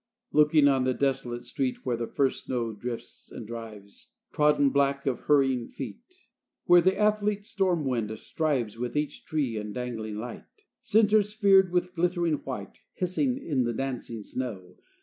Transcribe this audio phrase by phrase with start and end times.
[0.31, 5.05] XVII Looking on the desolate street, Where the first snow drifts and drives, Trodden black
[5.05, 6.25] of hurrying feet,
[6.65, 11.93] Where the athlete storm wind strives With each tree and dangling light, Centres, sphered with
[11.93, 14.77] glittering white, Hissing in the dancing snow